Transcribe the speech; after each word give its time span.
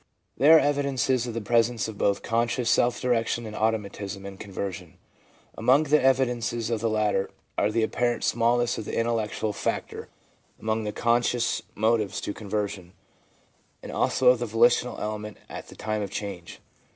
There 0.35 0.57
are 0.57 0.59
evidences 0.59 1.27
of 1.27 1.35
the 1.35 1.41
presence 1.41 1.87
of 1.87 1.95
both 1.95 2.23
conscious 2.23 2.71
self 2.71 2.99
direction 2.99 3.45
and 3.45 3.55
automatism 3.55 4.25
in 4.25 4.37
conversion. 4.37 4.95
Among 5.55 5.83
the 5.83 6.01
evidences 6.01 6.71
of 6.71 6.81
the 6.81 6.89
latter 6.89 7.29
are 7.55 7.69
the 7.69 7.83
apparent 7.83 8.23
smallness 8.23 8.79
of 8.79 8.85
the 8.85 8.97
intellectual 8.97 9.53
factor 9.53 10.09
among 10.59 10.85
the 10.85 10.91
conscious 10.91 11.61
motives 11.75 12.19
to 12.21 12.33
conversion, 12.33 12.93
and 13.83 13.91
also 13.91 14.29
of 14.29 14.39
the 14.39 14.47
volitional 14.47 14.99
element 14.99 15.37
at 15.47 15.67
the 15.67 15.75
time 15.75 16.01
of 16.01 16.09
the 16.09 16.15
change. 16.15 16.61